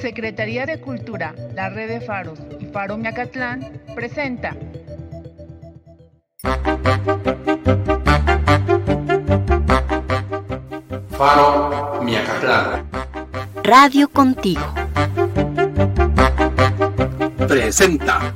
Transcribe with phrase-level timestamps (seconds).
[0.00, 4.56] Secretaría de Cultura, la Red de Faros y Faro Miacatlán presenta.
[11.10, 12.88] Faro Miacatlán.
[13.62, 14.62] Radio Contigo.
[17.46, 18.34] Presenta.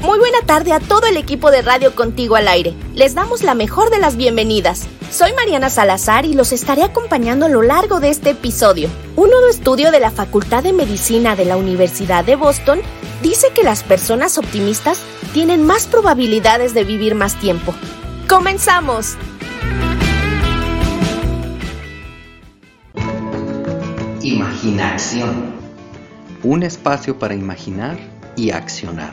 [0.00, 2.72] Muy buena tarde a todo el equipo de Radio Contigo al aire.
[2.94, 4.88] Les damos la mejor de las bienvenidas.
[5.12, 8.88] Soy Mariana Salazar y los estaré acompañando a lo largo de este episodio.
[9.14, 12.80] Un nuevo estudio de la Facultad de Medicina de la Universidad de Boston
[13.22, 15.02] dice que las personas optimistas
[15.34, 17.74] tienen más probabilidades de vivir más tiempo.
[18.26, 19.18] ¡Comenzamos!
[24.22, 25.52] Imaginación.
[26.42, 27.98] Un espacio para imaginar
[28.34, 29.12] y accionar.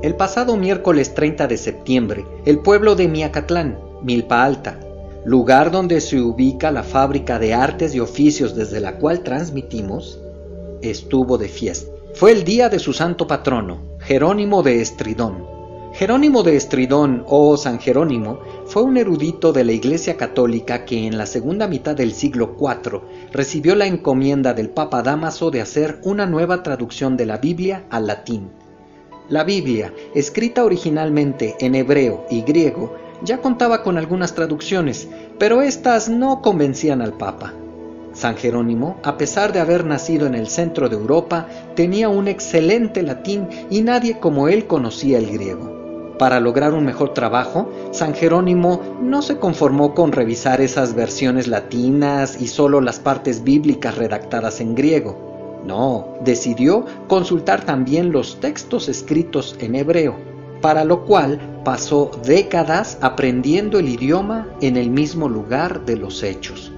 [0.00, 4.78] El pasado miércoles 30 de septiembre, el pueblo de Miacatlán, Milpa Alta,
[5.24, 10.20] lugar donde se ubica la fábrica de artes y oficios desde la cual transmitimos,
[10.82, 11.90] estuvo de fiesta.
[12.14, 15.44] Fue el día de su santo patrono, Jerónimo de Estridón.
[15.94, 21.18] Jerónimo de Estridón o San Jerónimo fue un erudito de la Iglesia Católica que en
[21.18, 23.00] la segunda mitad del siglo IV
[23.32, 28.06] recibió la encomienda del Papa Damaso de hacer una nueva traducción de la Biblia al
[28.06, 28.50] latín
[29.28, 36.08] la Biblia, escrita originalmente en hebreo y griego, ya contaba con algunas traducciones, pero éstas
[36.08, 37.52] no convencían al Papa.
[38.14, 43.02] San Jerónimo, a pesar de haber nacido en el centro de Europa, tenía un excelente
[43.02, 46.16] latín y nadie como él conocía el griego.
[46.18, 52.40] Para lograr un mejor trabajo, San Jerónimo no se conformó con revisar esas versiones latinas
[52.40, 55.27] y solo las partes bíblicas redactadas en griego.
[55.68, 60.18] No, decidió consultar también los textos escritos en hebreo,
[60.62, 66.72] para lo cual pasó décadas aprendiendo el idioma en el mismo lugar de los hechos.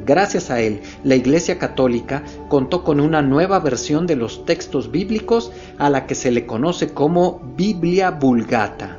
[0.00, 5.50] Gracias a él, la Iglesia Católica contó con una nueva versión de los textos bíblicos
[5.78, 8.98] a la que se le conoce como Biblia Vulgata.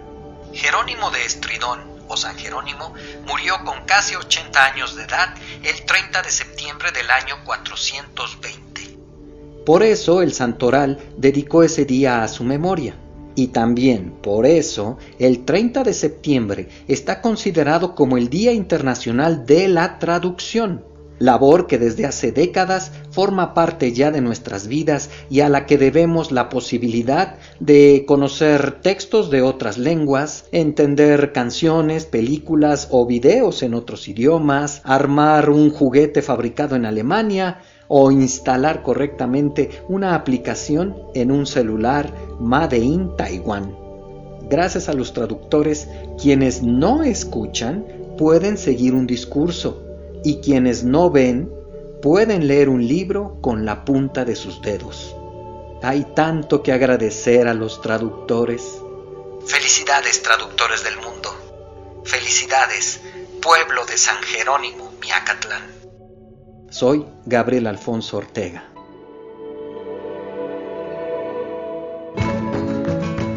[0.54, 2.96] Jerónimo de Estridón, o San Jerónimo,
[3.28, 8.65] murió con casi 80 años de edad el 30 de septiembre del año 420.
[9.66, 12.96] Por eso el santoral dedicó ese día a su memoria.
[13.34, 19.68] Y también por eso el 30 de septiembre está considerado como el Día Internacional de
[19.68, 20.86] la Traducción,
[21.20, 25.78] labor que desde hace décadas forma parte ya de nuestras vidas y a la que
[25.78, 33.74] debemos la posibilidad de conocer textos de otras lenguas, entender canciones, películas o videos en
[33.74, 41.46] otros idiomas, armar un juguete fabricado en Alemania, o instalar correctamente una aplicación en un
[41.46, 43.76] celular Made in Taiwan.
[44.50, 45.88] Gracias a los traductores,
[46.22, 47.86] quienes no escuchan
[48.18, 49.82] pueden seguir un discurso
[50.24, 51.52] y quienes no ven
[52.02, 55.16] pueden leer un libro con la punta de sus dedos.
[55.82, 58.82] Hay tanto que agradecer a los traductores.
[59.46, 61.30] Felicidades traductores del mundo.
[62.04, 63.02] Felicidades,
[63.42, 65.75] pueblo de San Jerónimo, Miacatlán.
[66.78, 68.66] Soy Gabriel Alfonso Ortega.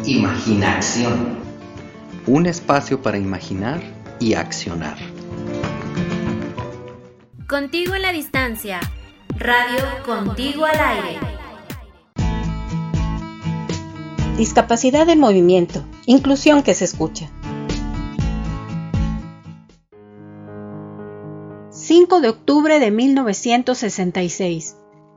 [0.04, 1.38] Imaginación.
[2.26, 3.80] Un espacio para imaginar
[4.18, 4.98] y accionar.
[7.46, 8.80] Contigo en la distancia.
[9.36, 11.20] Radio Contigo al aire.
[14.36, 15.84] Discapacidad en movimiento.
[16.06, 17.30] Inclusión que se escucha.
[22.08, 24.76] 5 de octubre de 1966,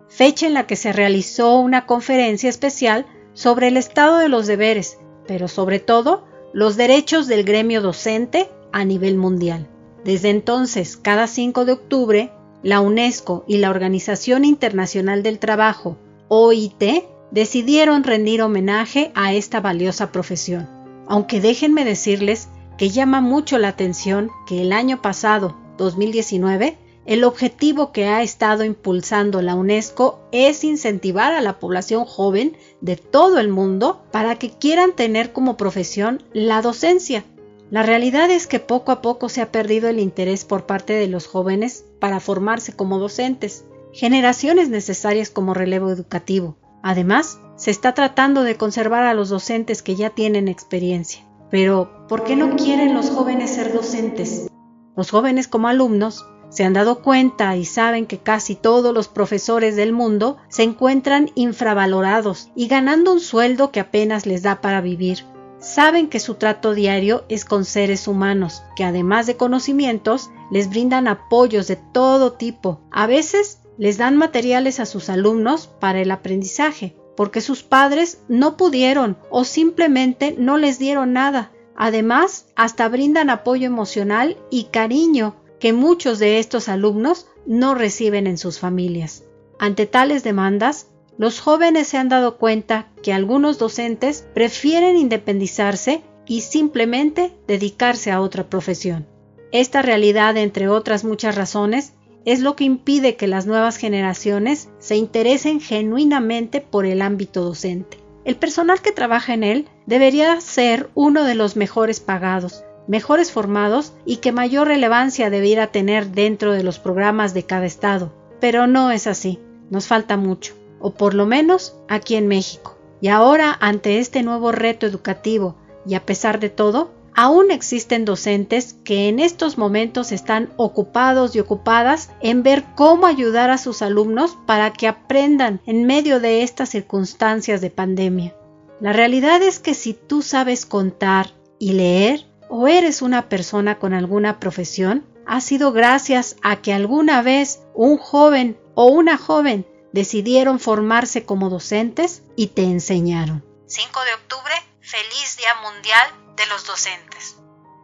[0.10, 4.98] fecha en la que se realizó una conferencia especial sobre el estado de los deberes,
[5.26, 9.70] pero sobre todo los derechos del gremio docente a nivel mundial.
[10.04, 15.96] Desde entonces, cada 5 de octubre, la UNESCO y la Organización Internacional del Trabajo,
[16.28, 20.68] OIT, decidieron rendir homenaje a esta valiosa profesión.
[21.08, 27.92] Aunque déjenme decirles que llama mucho la atención que el año pasado, 2019, el objetivo
[27.92, 33.50] que ha estado impulsando la UNESCO es incentivar a la población joven de todo el
[33.50, 37.26] mundo para que quieran tener como profesión la docencia.
[37.72, 41.08] La realidad es que poco a poco se ha perdido el interés por parte de
[41.08, 46.56] los jóvenes para formarse como docentes, generaciones necesarias como relevo educativo.
[46.84, 51.26] Además, se está tratando de conservar a los docentes que ya tienen experiencia.
[51.50, 54.48] Pero, ¿por qué no quieren los jóvenes ser docentes?
[54.96, 59.78] Los jóvenes como alumnos se han dado cuenta y saben que casi todos los profesores
[59.78, 65.26] del mundo se encuentran infravalorados y ganando un sueldo que apenas les da para vivir.
[65.62, 71.08] saben que su trato diario es con seres humanos, que además de conocimientos, les brindan
[71.08, 72.82] apoyos de todo tipo.
[72.92, 78.58] A veces les dan materiales a sus alumnos para el aprendizaje, porque sus padres no
[78.58, 81.52] pudieron o simplemente no les dieron nada.
[81.76, 88.38] Además, hasta brindan apoyo emocional y cariño que muchos de estos alumnos no reciben en
[88.38, 89.24] sus familias.
[89.60, 90.88] Ante tales demandas,
[91.18, 98.22] los jóvenes se han dado cuenta que algunos docentes prefieren independizarse y simplemente dedicarse a
[98.22, 99.08] otra profesión.
[99.52, 101.94] Esta realidad, entre otras muchas razones,
[102.26, 108.01] es lo que impide que las nuevas generaciones se interesen genuinamente por el ámbito docente.
[108.24, 113.94] El personal que trabaja en él debería ser uno de los mejores pagados, mejores formados
[114.06, 118.14] y que mayor relevancia debiera tener dentro de los programas de cada estado.
[118.40, 119.40] Pero no es así,
[119.70, 122.78] nos falta mucho, o por lo menos aquí en México.
[123.02, 125.56] Y ahora, ante este nuevo reto educativo,
[125.88, 131.40] y a pesar de todo, Aún existen docentes que en estos momentos están ocupados y
[131.40, 136.70] ocupadas en ver cómo ayudar a sus alumnos para que aprendan en medio de estas
[136.70, 138.36] circunstancias de pandemia.
[138.80, 143.94] La realidad es que si tú sabes contar y leer o eres una persona con
[143.94, 150.60] alguna profesión, ha sido gracias a que alguna vez un joven o una joven decidieron
[150.60, 153.44] formarse como docentes y te enseñaron.
[153.68, 154.54] 5 de octubre,
[154.92, 157.38] feliz Día Mundial de los docentes.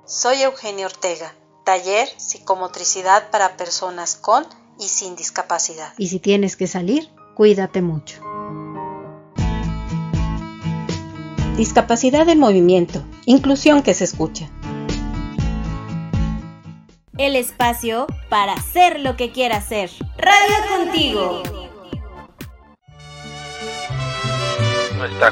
[0.05, 1.33] Soy Eugenio Ortega,
[1.63, 4.45] taller psicomotricidad para personas con
[4.77, 5.93] y sin discapacidad.
[5.97, 8.21] Y si tienes que salir, cuídate mucho.
[11.55, 14.49] Discapacidad en movimiento, inclusión que se escucha.
[17.17, 19.91] El espacio para hacer lo que quiera hacer.
[20.17, 21.43] Radio contigo.
[24.97, 25.31] Nuestra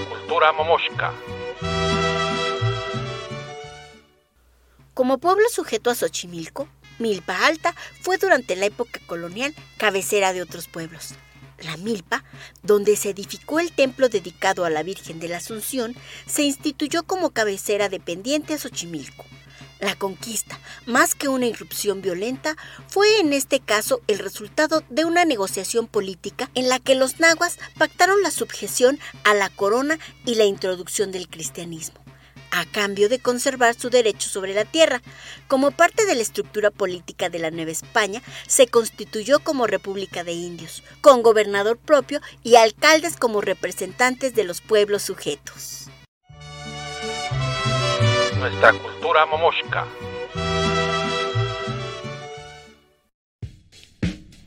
[4.93, 6.67] Como pueblo sujeto a Xochimilco,
[6.99, 11.13] Milpa Alta fue durante la época colonial cabecera de otros pueblos.
[11.59, 12.23] La Milpa,
[12.63, 15.95] donde se edificó el templo dedicado a la Virgen de la Asunción,
[16.25, 19.25] se instituyó como cabecera dependiente a Xochimilco.
[19.79, 22.55] La conquista, más que una irrupción violenta,
[22.87, 27.57] fue en este caso el resultado de una negociación política en la que los nahuas
[27.77, 32.05] pactaron la subjeción a la corona y la introducción del cristianismo
[32.55, 35.01] a cambio de conservar su derecho sobre la tierra.
[35.49, 40.31] Como parte de la estructura política de la Nueva España, se constituyó como República de
[40.31, 45.84] Indios, con gobernador propio y alcaldes como representantes de los pueblos sujetos.
[48.39, 49.85] Nuestra cultura momoshka.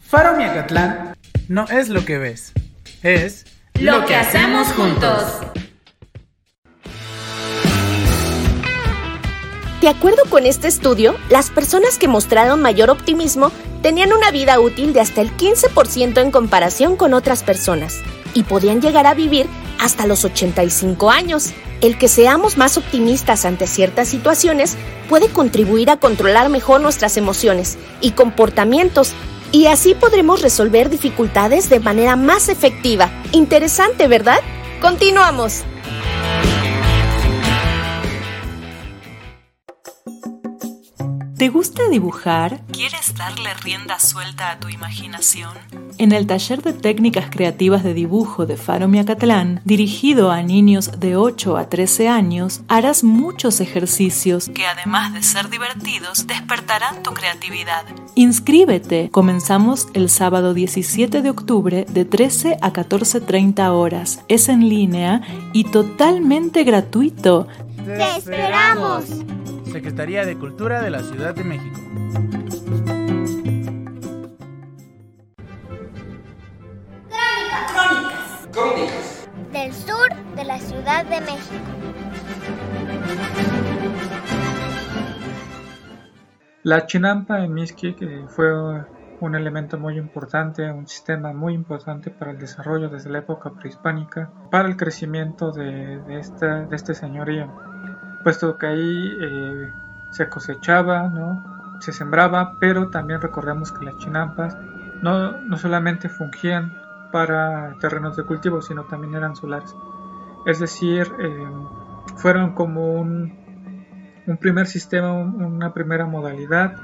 [0.00, 1.14] Faro Miacatlán
[1.48, 2.52] no es lo que ves,
[3.02, 5.40] es lo que hacemos juntos.
[9.80, 14.92] De acuerdo con este estudio, las personas que mostraron mayor optimismo tenían una vida útil
[14.92, 18.02] de hasta el 15% en comparación con otras personas
[18.34, 19.46] y podían llegar a vivir
[19.78, 21.52] hasta los 85 años.
[21.80, 24.76] El que seamos más optimistas ante ciertas situaciones
[25.08, 29.12] puede contribuir a controlar mejor nuestras emociones y comportamientos
[29.52, 33.10] y así podremos resolver dificultades de manera más efectiva.
[33.32, 34.40] Interesante, ¿verdad?
[34.80, 35.64] Continuamos.
[41.38, 42.62] ¿Te gusta dibujar?
[42.72, 45.56] ¿Quieres darle rienda suelta a tu imaginación?
[45.96, 51.14] En el taller de técnicas creativas de dibujo de Faro Miacatlán, dirigido a niños de
[51.14, 57.84] 8 a 13 años, harás muchos ejercicios que además de ser divertidos, despertarán tu creatividad.
[58.16, 59.08] Inscríbete.
[59.12, 64.24] Comenzamos el sábado 17 de octubre de 13 a 14.30 horas.
[64.26, 67.46] Es en línea y totalmente gratuito.
[67.86, 69.04] ¡Te esperamos!
[69.68, 71.78] Secretaría de Cultura de la Ciudad de México.
[77.72, 78.48] Crónicas.
[78.50, 79.28] Crónicas.
[79.52, 81.64] Del sur de la Ciudad de México.
[86.62, 88.52] La chinampa en que fue
[89.20, 94.30] un elemento muy importante, un sistema muy importante para el desarrollo desde la época prehispánica,
[94.50, 97.67] para el crecimiento de, de, esta, de este señorío
[98.22, 99.72] puesto que ahí eh,
[100.10, 101.58] se cosechaba, ¿no?
[101.80, 104.56] se sembraba, pero también recordemos que las chinampas
[105.00, 106.72] no, no solamente fungían
[107.12, 109.74] para terrenos de cultivo, sino también eran solares.
[110.44, 111.46] Es decir, eh,
[112.16, 113.32] fueron como un,
[114.26, 116.74] un primer sistema, una primera modalidad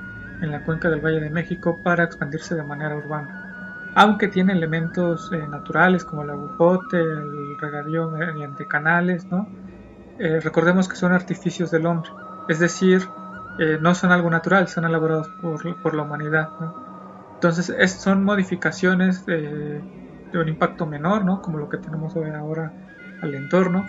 [0.40, 3.92] en la cuenca del Valle de México para expandirse de manera urbana.
[3.96, 9.46] Aunque tiene elementos eh, naturales como el agujote, el regadío mediante canales, ¿no?
[10.18, 12.10] Eh, recordemos que son artificios del hombre,
[12.48, 13.08] es decir,
[13.58, 15.28] eh, no son algo natural, son elaborados
[15.82, 16.50] por, la humanidad.
[17.34, 19.82] Entonces son modificaciones de,
[20.34, 21.42] un impacto menor, ¿no?
[21.42, 22.72] como lo que tenemos ahora
[23.22, 23.86] al entorno,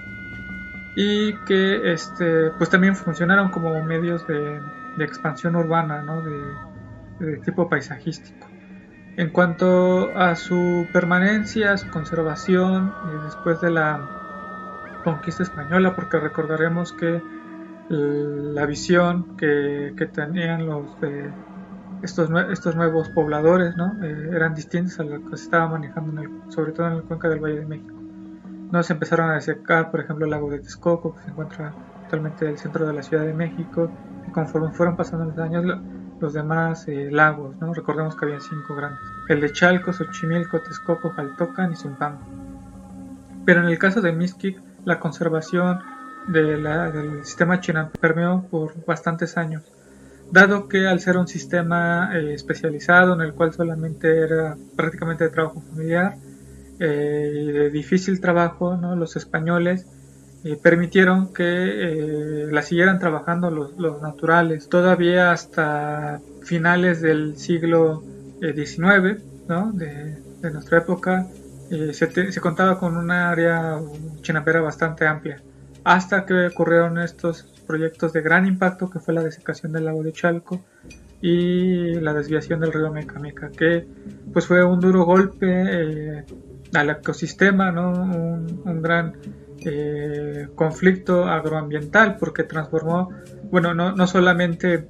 [0.95, 4.59] y que este, pues también funcionaron como medios de,
[4.99, 6.21] expansión urbana, ¿no?
[6.21, 8.47] de, tipo paisajístico.
[9.17, 12.93] En cuanto a su permanencia, su conservación,
[13.25, 14.14] después de la
[15.05, 17.21] conquista española, porque recordaremos que
[17.87, 20.85] la visión que, tenían los
[22.01, 24.03] estos, estos nuevos pobladores ¿no?
[24.03, 27.39] Eh, eran distintos a lo que se estaba manejando, sobre todo en la cuenca del
[27.39, 27.95] Valle de México.
[28.71, 32.45] No se empezaron a desecar, por ejemplo, el lago de Texcoco, que se encuentra actualmente
[32.45, 33.89] en el centro de la Ciudad de México,
[34.27, 35.63] y conforme fueron pasando los años,
[36.19, 37.73] los demás eh, lagos, ¿no?
[37.73, 42.19] recordemos que había cinco grandes, el de Chalco, Xochimilco, Texcoco, Jaltocan y Zumpango.
[43.45, 45.79] Pero en el caso de Mixquic, la conservación
[46.27, 49.63] del sistema Chinampa permeó por bastantes años,
[50.31, 55.29] dado que al ser un sistema eh, especializado en el cual solamente era prácticamente de
[55.29, 56.15] trabajo familiar
[56.79, 58.95] eh, y de difícil trabajo, ¿no?
[58.95, 59.85] los españoles
[60.43, 64.69] eh, permitieron que la siguieran trabajando los, naturales.
[64.69, 68.03] Todavía hasta finales del siglo
[68.39, 69.23] XIX,
[69.73, 71.27] de, de, nuestra época,
[71.69, 73.79] se, se, contaba con una área
[74.21, 75.41] chinampera bastante amplia
[75.85, 80.11] hasta que ocurrieron estos proyectos de gran impacto que fue la desecación del lago de
[80.11, 80.65] Chalco
[81.21, 83.87] y la desviación del río Mecameca, que
[84.33, 86.23] pues fue un duro golpe eh,
[86.73, 89.13] al ecosistema, un, gran
[89.63, 93.09] eh, conflicto agroambiental porque transformó,
[93.51, 94.87] bueno, no, no solamente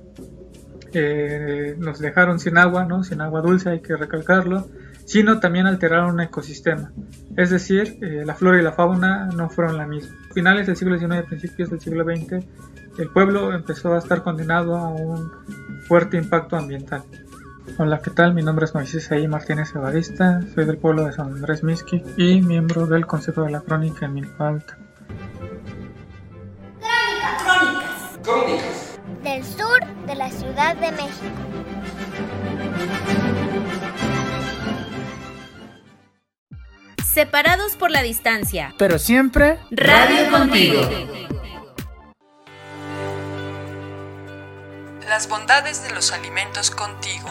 [0.94, 3.04] eh, nos dejaron sin agua, ¿no?
[3.04, 4.68] sin agua dulce, hay que recalcarlo,
[5.06, 6.92] sino también alteraron un ecosistema.
[7.38, 10.16] Es decir, eh, la flora y la fauna no fueron la misma.
[10.30, 12.46] A finales del siglo XIX y principios del siglo XX,
[12.98, 15.32] el pueblo empezó a estar condenado a un
[15.88, 17.04] fuerte impacto ambiental.
[17.78, 18.34] Hola, ¿qué tal?
[18.34, 22.42] Mi nombre es Moisés Ahí Martínez Evadista, soy del pueblo de San Andrés Miski y
[22.42, 24.78] miembro del Consejo de la Crónica en Milpa Alta.
[27.44, 28.20] Crónicas.
[28.24, 29.00] Crónicas.
[29.24, 31.75] Del sur de la Ciudad de México.
[37.16, 38.76] Separados por la distancia.
[38.78, 40.82] Pero siempre Radio contigo.
[45.08, 47.30] Las bondades de los alimentos contigo.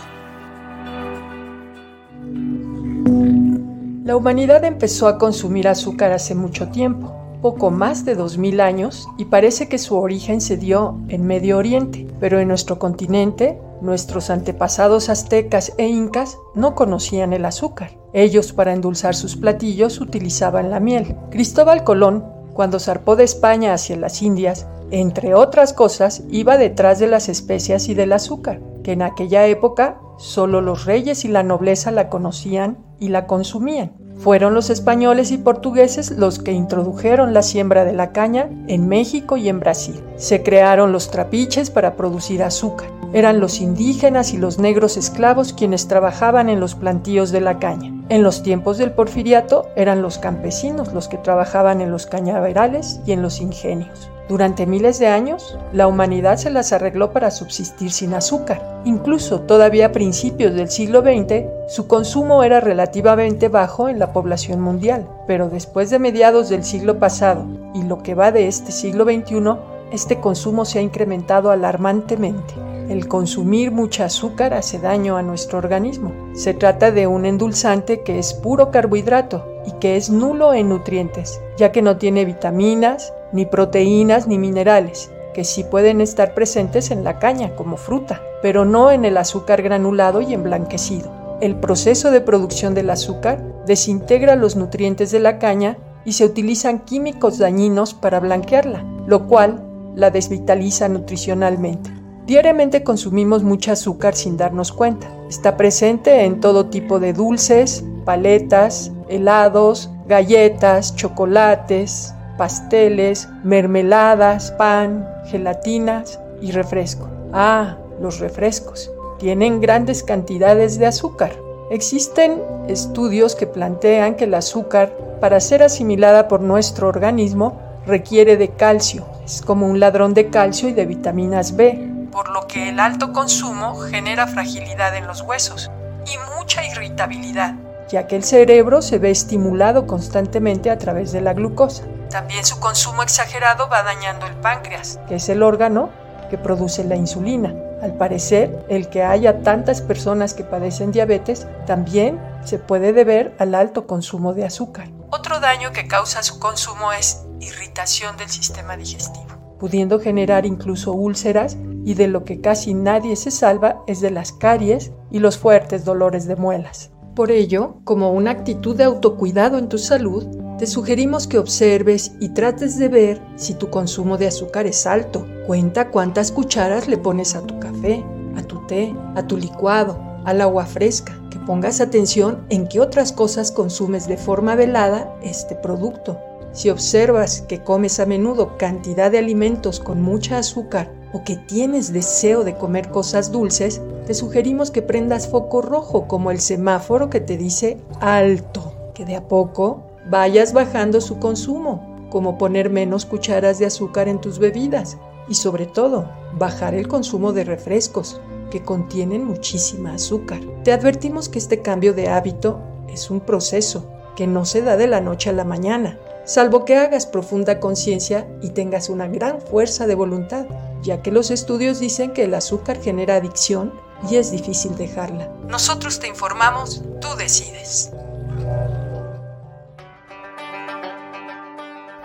[4.06, 9.26] La humanidad empezó a consumir azúcar hace mucho tiempo poco más de 2.000 años y
[9.26, 15.10] parece que su origen se dio en Medio Oriente, pero en nuestro continente, nuestros antepasados
[15.10, 18.03] aztecas e incas no conocían el azúcar.
[18.14, 21.16] Ellos para endulzar sus platillos utilizaban la miel.
[21.30, 27.09] Cristóbal Colón, cuando zarpó de España hacia las Indias, entre otras cosas, iba detrás de
[27.09, 31.90] las especias y del azúcar, que en aquella época solo los reyes y la nobleza
[31.90, 33.92] la conocían y la consumían.
[34.16, 39.37] Fueron los españoles y portugueses los que introdujeron la siembra de la caña en México
[39.37, 40.00] y en Brasil.
[40.16, 42.88] Se crearon los trapiches para producir azúcar.
[43.14, 47.94] Eran los indígenas y los negros esclavos quienes trabajaban en los plantíos de la caña.
[48.09, 53.12] En los tiempos del porfiriato eran los campesinos los que trabajaban en los cañaverales y
[53.12, 54.11] en los ingenios.
[54.28, 58.83] Durante miles de años, la humanidad se las arregló para subsistir sin azúcar.
[58.85, 64.61] Incluso todavía a principios del siglo XX, su consumo era relativamente bajo en la población
[64.61, 69.04] mundial, pero después de mediados del siglo pasado y lo que va de este siglo
[69.04, 69.56] XXI,
[69.92, 72.74] este consumo se ha incrementado alarmantemente.
[72.88, 76.12] El consumir mucha azúcar hace daño a nuestro organismo.
[76.34, 81.40] Se trata de un endulzante que es puro carbohidrato y que es nulo en nutrientes,
[81.56, 87.04] ya que no tiene vitaminas, ni proteínas, ni minerales, que sí pueden estar presentes en
[87.04, 91.10] la caña como fruta, pero no en el azúcar granulado y emblanquecido.
[91.40, 96.80] El proceso de producción del azúcar desintegra los nutrientes de la caña y se utilizan
[96.80, 99.64] químicos dañinos para blanquearla, lo cual
[99.94, 102.03] la desvitaliza nutricionalmente.
[102.26, 105.09] Diariamente consumimos mucho azúcar sin darnos cuenta.
[105.28, 116.19] Está presente en todo tipo de dulces, paletas, helados, galletas, chocolates, pasteles, mermeladas, pan, gelatinas
[116.40, 117.09] y refresco.
[117.35, 118.90] Ah, los refrescos.
[119.19, 121.33] Tienen grandes cantidades de azúcar.
[121.71, 128.49] Existen estudios que plantean que el azúcar, para ser asimilada por nuestro organismo, requiere de
[128.49, 129.04] calcio.
[129.25, 133.12] Es como un ladrón de calcio y de vitaminas B, por lo que el alto
[133.12, 135.68] consumo genera fragilidad en los huesos
[136.06, 137.56] y mucha irritabilidad,
[137.90, 141.83] ya que el cerebro se ve estimulado constantemente a través de la glucosa.
[142.11, 145.90] También su consumo exagerado va dañando el páncreas, que es el órgano
[146.30, 147.52] que produce la insulina.
[147.83, 153.56] Al parecer, el que haya tantas personas que padecen diabetes también se puede deber al
[153.56, 154.88] alto consumo de azúcar.
[155.11, 161.56] Otro daño que causa su consumo es irritación del sistema digestivo, pudiendo generar incluso úlceras
[161.84, 165.84] y de lo que casi nadie se salva es de las caries y los fuertes
[165.84, 166.90] dolores de muelas.
[167.14, 170.26] Por ello, como una actitud de autocuidado en tu salud,
[170.58, 175.24] te sugerimos que observes y trates de ver si tu consumo de azúcar es alto.
[175.46, 178.02] Cuenta cuántas cucharas le pones a tu café,
[178.36, 181.16] a tu té, a tu licuado, al agua fresca.
[181.30, 186.18] Que pongas atención en qué otras cosas consumes de forma velada este producto.
[186.52, 191.92] Si observas que comes a menudo cantidad de alimentos con mucha azúcar o que tienes
[191.92, 197.21] deseo de comer cosas dulces, te sugerimos que prendas foco rojo como el semáforo que
[197.21, 203.61] te dice alto, que de a poco vayas bajando su consumo, como poner menos cucharas
[203.61, 209.25] de azúcar en tus bebidas y sobre todo bajar el consumo de refrescos que contienen
[209.25, 210.40] muchísima azúcar.
[210.64, 214.88] Te advertimos que este cambio de hábito es un proceso que no se da de
[214.88, 219.87] la noche a la mañana, salvo que hagas profunda conciencia y tengas una gran fuerza
[219.87, 220.47] de voluntad,
[220.84, 223.72] ya que los estudios dicen que el azúcar genera adicción
[224.08, 225.28] y es difícil dejarla.
[225.48, 227.90] Nosotros te informamos, tú decides.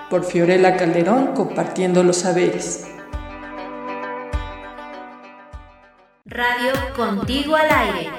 [0.09, 2.87] por Fiorella Calderón compartiendo los saberes.
[6.25, 8.09] Radio Contigo al aire.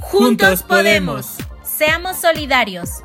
[0.00, 1.36] Juntos podemos.
[1.62, 3.02] Seamos solidarios.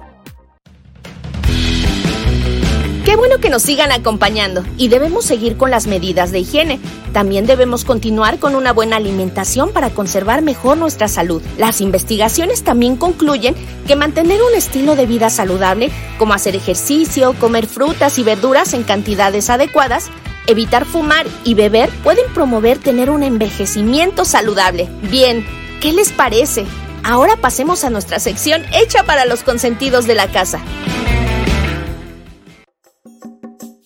[3.06, 6.80] Qué bueno que nos sigan acompañando y debemos seguir con las medidas de higiene.
[7.14, 11.44] También debemos continuar con una buena alimentación para conservar mejor nuestra salud.
[11.60, 13.54] Las investigaciones también concluyen
[13.86, 18.82] que mantener un estilo de vida saludable, como hacer ejercicio, comer frutas y verduras en
[18.82, 20.10] cantidades adecuadas,
[20.48, 24.90] evitar fumar y beber, pueden promover tener un envejecimiento saludable.
[25.12, 25.46] Bien,
[25.80, 26.66] ¿qué les parece?
[27.04, 30.60] Ahora pasemos a nuestra sección hecha para los consentidos de la casa.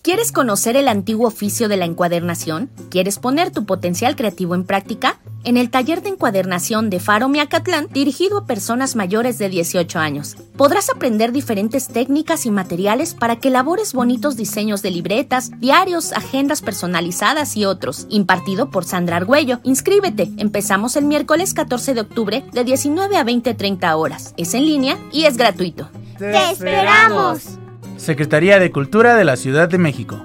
[0.02, 2.70] ¿Quieres conocer el antiguo oficio de la encuadernación?
[2.90, 5.20] ¿Quieres poner tu potencial creativo en práctica?
[5.44, 10.38] En el taller de encuadernación de Faro Miacatlán, dirigido a personas mayores de 18 años,
[10.56, 16.62] podrás aprender diferentes técnicas y materiales para que elabores bonitos diseños de libretas, diarios, agendas
[16.62, 19.60] personalizadas y otros, impartido por Sandra Argüello.
[19.64, 24.34] Inscríbete, empezamos el miércoles 14 de octubre de 19 a 20-30 horas.
[24.38, 25.90] Es en línea y es gratuito.
[26.18, 27.60] ¡Te esperamos!
[28.00, 30.24] Secretaría de Cultura de la Ciudad de México.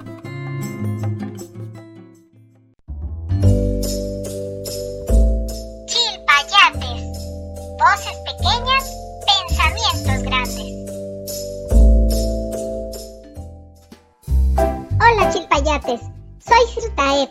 [5.85, 7.03] Chilpayates.
[7.77, 8.85] Voces pequeñas,
[9.27, 10.71] pensamientos grandes.
[15.01, 16.01] Hola Chilpayates,
[16.39, 17.31] soy Sirtaep.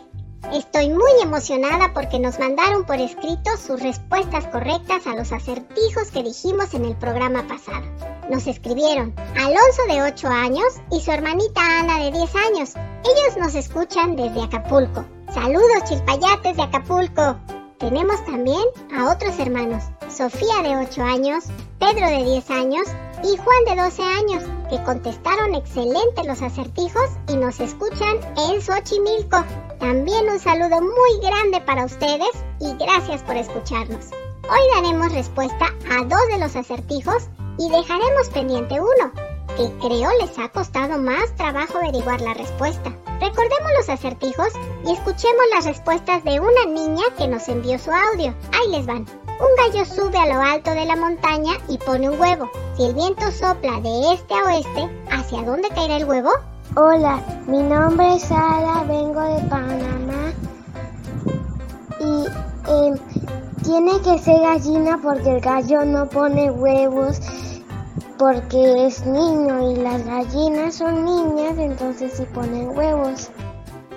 [0.52, 6.22] Estoy muy emocionada porque nos mandaron por escrito sus respuestas correctas a los acertijos que
[6.22, 8.03] dijimos en el programa pasado.
[8.30, 12.72] Nos escribieron Alonso de 8 años y su hermanita Ana de 10 años.
[13.04, 15.04] Ellos nos escuchan desde Acapulco.
[15.32, 17.36] Saludos chilpayates de Acapulco.
[17.78, 18.64] Tenemos también
[18.96, 21.44] a otros hermanos, Sofía de 8 años,
[21.78, 22.86] Pedro de 10 años
[23.22, 28.16] y Juan de 12 años, que contestaron excelente los acertijos y nos escuchan
[28.48, 29.44] en Xochimilco.
[29.80, 34.06] También un saludo muy grande para ustedes y gracias por escucharnos.
[34.44, 39.12] Hoy daremos respuesta a dos de los acertijos y dejaremos pendiente uno,
[39.56, 42.90] que creo les ha costado más trabajo averiguar la respuesta.
[43.20, 44.48] Recordemos los acertijos
[44.84, 48.34] y escuchemos las respuestas de una niña que nos envió su audio.
[48.52, 49.06] Ahí les van.
[49.26, 52.50] Un gallo sube a lo alto de la montaña y pone un huevo.
[52.76, 56.30] Si el viento sopla de este a oeste, ¿hacia dónde caerá el huevo?
[56.76, 60.32] Hola, mi nombre es Sara, vengo de Panamá
[62.00, 62.26] y
[62.70, 62.98] em,
[63.64, 67.18] tiene que ser gallina porque el gallo no pone huevos
[68.18, 73.30] porque es niño y las gallinas son niñas, entonces sí ponen huevos.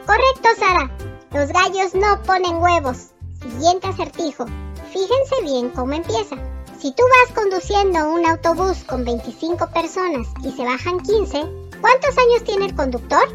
[0.05, 0.89] Correcto, Sara.
[1.31, 3.11] Los gallos no ponen huevos.
[3.41, 4.45] Siguiente acertijo.
[4.91, 6.35] Fíjense bien cómo empieza.
[6.79, 11.45] Si tú vas conduciendo un autobús con 25 personas y se bajan 15,
[11.81, 13.27] ¿cuántos años tiene el conductor?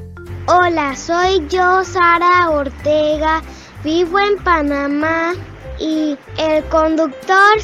[0.48, 3.42] Hola, soy yo, Sara Ortega.
[3.84, 5.34] Vivo en Panamá
[5.78, 7.58] y el conductor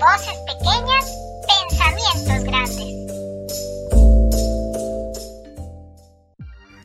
[0.00, 1.14] Voces pequeñas,
[1.68, 2.88] pensamientos grandes.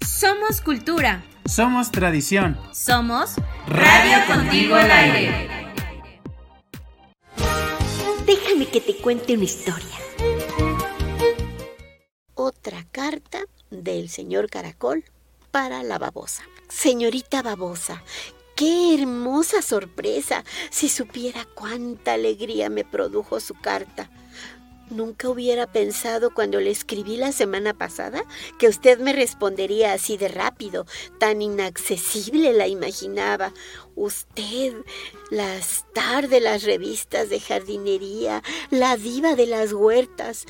[0.05, 1.23] Somos cultura.
[1.45, 2.59] Somos tradición.
[2.73, 3.35] Somos
[3.67, 5.49] Radio Contigo al Aire.
[8.25, 9.95] Déjame que te cuente una historia.
[12.33, 13.39] Otra carta
[13.71, 15.05] del señor Caracol
[15.51, 16.43] para la babosa.
[16.67, 18.03] Señorita babosa,
[18.55, 20.43] qué hermosa sorpresa.
[20.69, 24.09] Si supiera cuánta alegría me produjo su carta.
[24.89, 28.23] Nunca hubiera pensado cuando le escribí la semana pasada
[28.59, 30.85] que usted me respondería así de rápido,
[31.19, 33.51] tan inaccesible la imaginaba.
[33.95, 34.75] Usted,
[35.31, 40.45] la star de las revistas de jardinería, la diva de las huertas.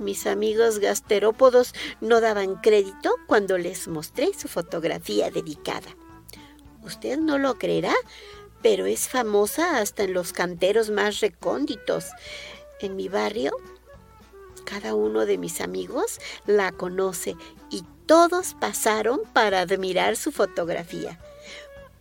[0.00, 5.97] Mis amigos gasterópodos no daban crédito cuando les mostré su fotografía dedicada.
[6.82, 7.94] Usted no lo creerá,
[8.62, 12.06] pero es famosa hasta en los canteros más recónditos.
[12.80, 13.52] En mi barrio,
[14.64, 17.36] cada uno de mis amigos la conoce
[17.70, 21.18] y todos pasaron para admirar su fotografía.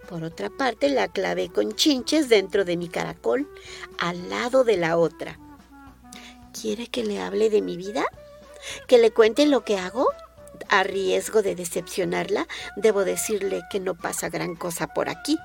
[0.07, 3.47] Por otra parte, la clavé con chinches dentro de mi caracol,
[3.97, 5.37] al lado de la otra.
[6.59, 8.05] ¿Quiere que le hable de mi vida?
[8.87, 10.07] ¿Que le cuente lo que hago?
[10.69, 15.37] A riesgo de decepcionarla, debo decirle que no pasa gran cosa por aquí.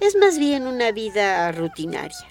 [0.00, 2.26] Es más bien una vida rutinaria.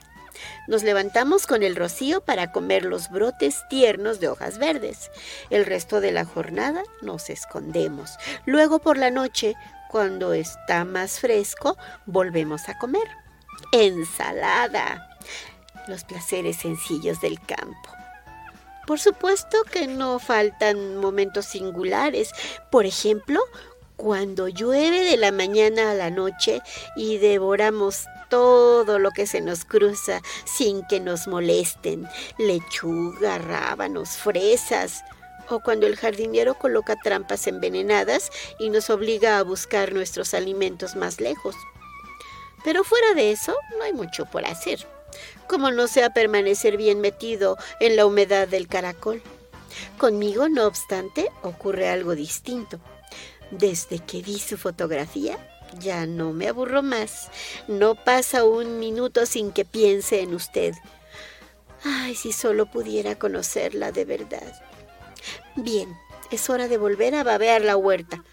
[0.67, 5.11] Nos levantamos con el rocío para comer los brotes tiernos de hojas verdes.
[5.49, 8.17] El resto de la jornada nos escondemos.
[8.45, 9.55] Luego por la noche,
[9.89, 13.07] cuando está más fresco, volvemos a comer.
[13.71, 15.17] Ensalada.
[15.87, 17.98] Los placeres sencillos del campo.
[18.89, 22.31] Por supuesto que no faltan momentos singulares.
[22.71, 23.39] Por ejemplo,
[23.97, 26.63] cuando llueve de la mañana a la noche
[26.95, 32.07] y devoramos todo lo que se nos cruza sin que nos molesten.
[32.39, 35.03] Lechuga, rábanos, fresas.
[35.49, 41.21] O cuando el jardinero coloca trampas envenenadas y nos obliga a buscar nuestros alimentos más
[41.21, 41.55] lejos.
[42.63, 44.98] Pero fuera de eso, no hay mucho por hacer.
[45.47, 49.21] Como no sea permanecer bien metido en la humedad del caracol.
[49.97, 52.79] Conmigo, no obstante, ocurre algo distinto.
[53.51, 55.37] Desde que vi su fotografía,
[55.79, 57.29] ya no me aburro más.
[57.67, 60.73] No pasa un minuto sin que piense en usted.
[61.83, 64.61] Ay, si solo pudiera conocerla de verdad.
[65.55, 65.95] Bien,
[66.31, 68.23] es hora de volver a babear la huerta.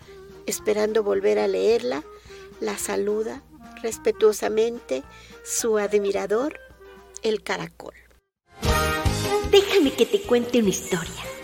[0.47, 2.05] Esperando volver a leerla,
[2.61, 3.43] la saluda
[3.83, 5.03] respetuosamente
[5.45, 6.59] su admirador,
[7.29, 7.95] el caracol.
[9.51, 11.36] Déjame que te cuente una historia.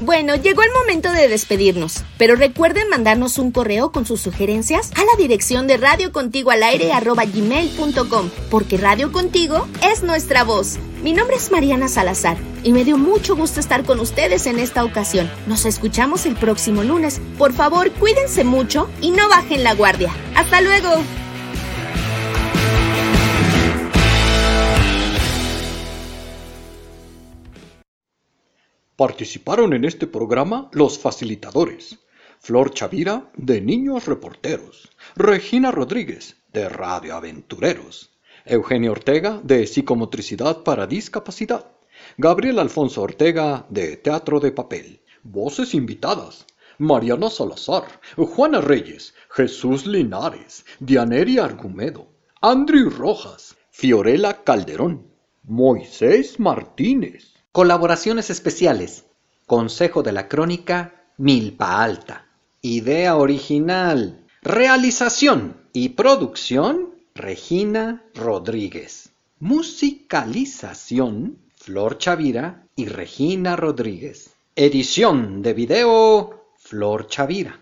[0.00, 5.04] Bueno, llegó el momento de despedirnos, pero recuerden mandarnos un correo con sus sugerencias a
[5.04, 10.78] la dirección de radiocontigualaire.gmail.com, porque Radio Contigo es nuestra voz.
[11.02, 14.82] Mi nombre es Mariana Salazar y me dio mucho gusto estar con ustedes en esta
[14.84, 15.30] ocasión.
[15.46, 17.20] Nos escuchamos el próximo lunes.
[17.38, 20.12] Por favor, cuídense mucho y no bajen la guardia.
[20.34, 21.04] ¡Hasta luego!
[28.96, 31.98] Participaron en este programa los facilitadores.
[32.38, 34.88] Flor Chavira, de Niños Reporteros.
[35.16, 38.12] Regina Rodríguez, de Radio Aventureros.
[38.44, 41.72] Eugenio Ortega, de Psicomotricidad para Discapacidad.
[42.18, 45.00] Gabriel Alfonso Ortega, de Teatro de Papel.
[45.24, 46.46] Voces invitadas.
[46.78, 52.06] Mariana Salazar, Juana Reyes, Jesús Linares, Dianeri Argumedo,
[52.40, 55.08] Andrew Rojas, Fiorella Calderón,
[55.42, 59.04] Moisés Martínez, Colaboraciones especiales.
[59.46, 62.26] Consejo de la Crónica, Milpa Alta.
[62.62, 64.26] Idea original.
[64.42, 69.10] Realización y producción, Regina Rodríguez.
[69.38, 74.34] Musicalización, Flor Chavira y Regina Rodríguez.
[74.56, 77.60] Edición de video, Flor Chavira.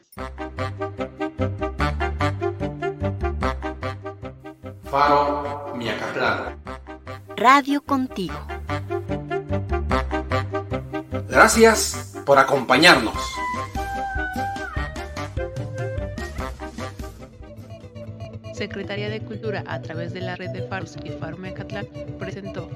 [4.84, 6.62] Faro Miacatlán.
[7.36, 8.38] Radio contigo.
[11.32, 13.16] Gracias por acompañarnos.
[18.52, 21.86] Secretaría de Cultura, a través de la red de Faros y Faro Mecatlán,
[22.18, 22.68] presentó